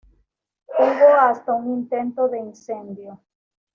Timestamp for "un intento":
1.53-2.27